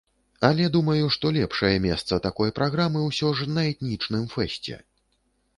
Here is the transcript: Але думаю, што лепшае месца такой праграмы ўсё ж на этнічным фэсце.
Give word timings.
Але 0.47 0.69
думаю, 0.75 1.09
што 1.15 1.31
лепшае 1.35 1.71
месца 1.83 2.19
такой 2.25 2.53
праграмы 2.61 3.05
ўсё 3.09 3.33
ж 3.41 3.49
на 3.59 3.69
этнічным 3.73 4.29
фэсце. 4.35 4.83